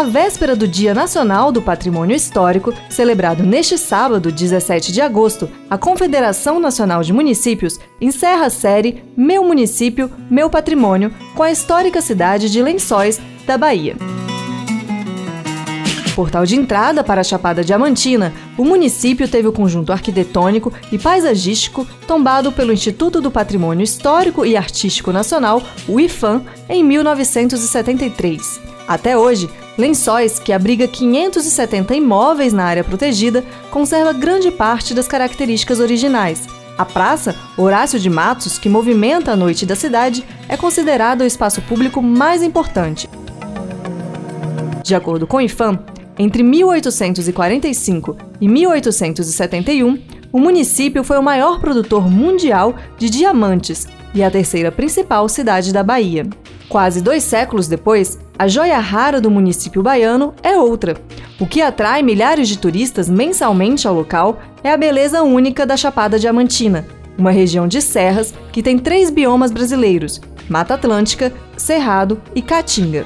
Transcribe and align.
A 0.00 0.02
véspera 0.02 0.56
do 0.56 0.66
Dia 0.66 0.94
Nacional 0.94 1.52
do 1.52 1.60
Patrimônio 1.60 2.16
Histórico, 2.16 2.72
celebrado 2.88 3.42
neste 3.42 3.76
sábado, 3.76 4.32
17 4.32 4.92
de 4.92 5.00
agosto, 5.02 5.46
a 5.68 5.76
Confederação 5.76 6.58
Nacional 6.58 7.02
de 7.02 7.12
Municípios 7.12 7.78
encerra 8.00 8.46
a 8.46 8.50
série 8.50 9.04
Meu 9.14 9.44
Município, 9.44 10.10
Meu 10.30 10.48
Patrimônio, 10.48 11.12
com 11.34 11.42
a 11.42 11.50
histórica 11.50 12.00
cidade 12.00 12.48
de 12.48 12.62
Lençóis, 12.62 13.20
da 13.46 13.58
Bahia. 13.58 13.94
Portal 16.16 16.46
de 16.46 16.56
entrada 16.56 17.04
para 17.04 17.20
a 17.20 17.24
Chapada 17.24 17.62
Diamantina, 17.62 18.32
o 18.56 18.64
município 18.64 19.28
teve 19.28 19.48
o 19.48 19.52
conjunto 19.52 19.92
arquitetônico 19.92 20.72
e 20.90 20.98
paisagístico 20.98 21.86
tombado 22.06 22.50
pelo 22.50 22.72
Instituto 22.72 23.20
do 23.20 23.30
Patrimônio 23.30 23.84
Histórico 23.84 24.46
e 24.46 24.56
Artístico 24.56 25.12
Nacional, 25.12 25.62
o 25.86 26.00
IFAM, 26.00 26.42
em 26.70 26.82
1973. 26.82 28.69
Até 28.90 29.16
hoje, 29.16 29.48
Lençóis, 29.78 30.40
que 30.40 30.52
abriga 30.52 30.88
570 30.88 31.94
imóveis 31.94 32.52
na 32.52 32.64
área 32.64 32.82
protegida, 32.82 33.44
conserva 33.70 34.12
grande 34.12 34.50
parte 34.50 34.92
das 34.92 35.06
características 35.06 35.78
originais. 35.78 36.48
A 36.76 36.84
praça, 36.84 37.36
Horácio 37.56 38.00
de 38.00 38.10
Matos, 38.10 38.58
que 38.58 38.68
movimenta 38.68 39.30
a 39.30 39.36
noite 39.36 39.64
da 39.64 39.76
cidade, 39.76 40.24
é 40.48 40.56
considerada 40.56 41.22
o 41.22 41.26
espaço 41.26 41.62
público 41.62 42.02
mais 42.02 42.42
importante. 42.42 43.08
De 44.82 44.92
acordo 44.92 45.24
com 45.24 45.36
o 45.36 45.40
IFAM, 45.40 45.78
entre 46.18 46.42
1845 46.42 48.16
e 48.40 48.48
1871, 48.48 50.02
o 50.32 50.40
município 50.40 51.04
foi 51.04 51.16
o 51.16 51.22
maior 51.22 51.60
produtor 51.60 52.10
mundial 52.10 52.74
de 52.98 53.08
diamantes 53.08 53.86
e 54.12 54.20
a 54.20 54.30
terceira 54.32 54.72
principal 54.72 55.28
cidade 55.28 55.72
da 55.72 55.84
Bahia. 55.84 56.26
Quase 56.70 57.00
dois 57.00 57.24
séculos 57.24 57.66
depois, 57.66 58.16
a 58.38 58.46
joia 58.46 58.78
rara 58.78 59.20
do 59.20 59.28
município 59.28 59.82
baiano 59.82 60.32
é 60.40 60.56
outra. 60.56 60.94
O 61.40 61.44
que 61.44 61.60
atrai 61.60 62.00
milhares 62.00 62.46
de 62.48 62.56
turistas 62.56 63.10
mensalmente 63.10 63.88
ao 63.88 63.94
local 63.94 64.38
é 64.62 64.72
a 64.72 64.76
beleza 64.76 65.20
única 65.24 65.66
da 65.66 65.76
Chapada 65.76 66.16
Diamantina, 66.16 66.86
uma 67.18 67.32
região 67.32 67.66
de 67.66 67.82
serras 67.82 68.32
que 68.52 68.62
tem 68.62 68.78
três 68.78 69.10
biomas 69.10 69.50
brasileiros: 69.50 70.20
Mata 70.48 70.74
Atlântica, 70.74 71.32
Cerrado 71.56 72.22
e 72.36 72.40
Caatinga. 72.40 73.04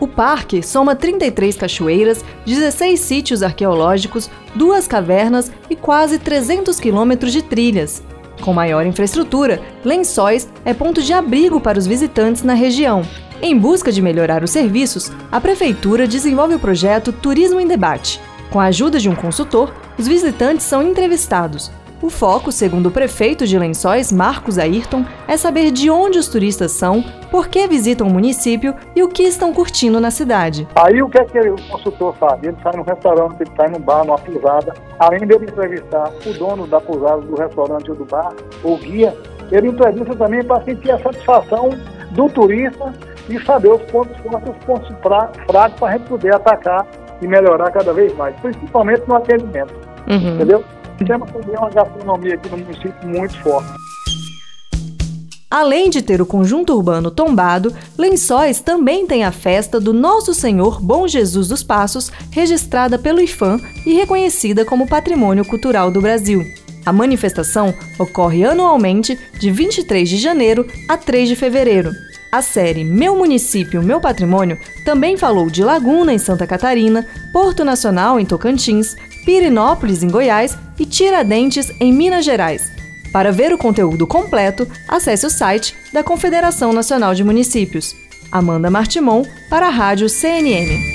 O 0.00 0.08
parque 0.08 0.62
soma 0.62 0.96
33 0.96 1.54
cachoeiras, 1.54 2.24
16 2.46 2.98
sítios 2.98 3.42
arqueológicos, 3.42 4.30
duas 4.54 4.88
cavernas 4.88 5.52
e 5.68 5.76
quase 5.76 6.18
300 6.18 6.80
quilômetros 6.80 7.30
de 7.30 7.42
trilhas. 7.42 8.02
Com 8.40 8.52
maior 8.52 8.86
infraestrutura, 8.86 9.60
Lençóis 9.84 10.48
é 10.64 10.72
ponto 10.72 11.02
de 11.02 11.12
abrigo 11.12 11.60
para 11.60 11.78
os 11.78 11.86
visitantes 11.86 12.42
na 12.42 12.54
região 12.54 13.04
em 13.42 13.58
busca 13.58 13.90
de 13.90 14.00
melhorar 14.00 14.44
os 14.44 14.52
serviços, 14.52 15.10
a 15.30 15.40
Prefeitura 15.40 16.06
desenvolve 16.06 16.54
o 16.54 16.60
projeto 16.60 17.12
Turismo 17.12 17.58
em 17.58 17.66
Debate. 17.66 18.20
Com 18.50 18.60
a 18.60 18.66
ajuda 18.66 19.00
de 19.00 19.08
um 19.08 19.16
consultor, 19.16 19.74
os 19.98 20.06
visitantes 20.06 20.64
são 20.64 20.80
entrevistados. 20.80 21.68
O 22.02 22.10
foco, 22.10 22.50
segundo 22.50 22.86
o 22.86 22.90
prefeito 22.90 23.46
de 23.46 23.56
Lençóis, 23.56 24.10
Marcos 24.10 24.58
Ayrton, 24.58 25.04
é 25.28 25.36
saber 25.36 25.70
de 25.70 25.88
onde 25.88 26.18
os 26.18 26.26
turistas 26.26 26.72
são, 26.72 27.00
por 27.30 27.46
que 27.46 27.64
visitam 27.68 28.08
o 28.08 28.12
município 28.12 28.74
e 28.96 29.04
o 29.04 29.08
que 29.08 29.22
estão 29.22 29.54
curtindo 29.54 30.00
na 30.00 30.10
cidade. 30.10 30.66
Aí 30.74 31.00
o 31.00 31.08
que 31.08 31.18
é 31.18 31.24
que 31.24 31.38
o 31.38 31.54
consultor 31.68 32.12
faz? 32.16 32.42
Ele 32.42 32.56
sai 32.60 32.72
no 32.74 32.82
restaurante, 32.82 33.36
ele 33.40 33.50
sai 33.56 33.68
num 33.68 33.78
bar, 33.78 34.04
numa 34.04 34.18
pousada, 34.18 34.74
além 34.98 35.20
de 35.20 35.32
ele 35.32 35.44
entrevistar 35.44 36.12
o 36.26 36.32
dono 36.32 36.66
da 36.66 36.80
pousada, 36.80 37.20
do 37.20 37.36
restaurante 37.36 37.88
ou 37.92 37.96
do 37.96 38.04
bar, 38.04 38.34
ou 38.64 38.76
guia, 38.78 39.16
ele 39.52 39.68
entrevista 39.68 40.16
também 40.16 40.42
para 40.42 40.60
sentir 40.64 40.90
a 40.90 40.98
satisfação 40.98 41.70
do 42.10 42.28
turista 42.28 42.92
e 43.28 43.38
saber 43.44 43.68
os 43.68 43.82
pontos 43.92 44.16
fortes 44.22 44.50
os 44.50 44.64
pontos 44.64 44.88
fracos 45.00 45.40
para 45.46 45.70
a 45.86 45.92
gente 45.92 46.08
poder 46.08 46.34
atacar 46.34 46.84
e 47.20 47.28
melhorar 47.28 47.70
cada 47.70 47.92
vez 47.92 48.12
mais, 48.16 48.34
principalmente 48.40 49.04
no 49.06 49.14
atendimento. 49.14 49.72
Uhum. 50.08 50.34
Entendeu? 50.34 50.64
Temos 51.04 51.30
também 51.30 51.56
uma 51.56 51.70
gastronomia 51.70 52.34
aqui 52.34 52.48
no 52.48 52.58
município 52.58 53.08
muito 53.08 53.38
forte. 53.42 53.72
Além 55.50 55.90
de 55.90 56.00
ter 56.00 56.22
o 56.22 56.24
conjunto 56.24 56.74
urbano 56.74 57.10
tombado, 57.10 57.74
Lençóis 57.98 58.60
também 58.60 59.06
tem 59.06 59.22
a 59.22 59.30
festa 59.30 59.78
do 59.78 59.92
Nosso 59.92 60.32
Senhor 60.32 60.80
Bom 60.80 61.06
Jesus 61.06 61.48
dos 61.48 61.62
Passos, 61.62 62.10
registrada 62.30 62.98
pelo 62.98 63.20
IFAM 63.20 63.60
e 63.84 63.92
reconhecida 63.92 64.64
como 64.64 64.88
Patrimônio 64.88 65.44
Cultural 65.44 65.90
do 65.90 66.00
Brasil. 66.00 66.42
A 66.86 66.92
manifestação 66.92 67.74
ocorre 67.98 68.46
anualmente 68.46 69.18
de 69.38 69.50
23 69.50 70.08
de 70.08 70.16
janeiro 70.16 70.66
a 70.88 70.96
3 70.96 71.28
de 71.28 71.36
fevereiro. 71.36 71.92
A 72.32 72.40
série 72.40 72.82
Meu 72.82 73.14
Município, 73.14 73.82
Meu 73.82 74.00
Patrimônio 74.00 74.58
também 74.86 75.18
falou 75.18 75.50
de 75.50 75.62
Laguna, 75.62 76.14
em 76.14 76.18
Santa 76.18 76.46
Catarina, 76.46 77.06
Porto 77.30 77.62
Nacional, 77.62 78.18
em 78.18 78.24
Tocantins, 78.24 78.96
Pirinópolis, 79.24 80.02
em 80.02 80.08
Goiás 80.08 80.56
e 80.78 80.84
Tiradentes, 80.84 81.70
em 81.80 81.92
Minas 81.92 82.24
Gerais. 82.24 82.70
Para 83.12 83.30
ver 83.30 83.52
o 83.52 83.58
conteúdo 83.58 84.06
completo, 84.06 84.66
acesse 84.88 85.26
o 85.26 85.30
site 85.30 85.74
da 85.92 86.02
Confederação 86.02 86.72
Nacional 86.72 87.14
de 87.14 87.22
Municípios. 87.22 87.94
Amanda 88.30 88.70
Martimon, 88.70 89.24
para 89.50 89.66
a 89.66 89.70
Rádio 89.70 90.08
CNN. 90.08 90.91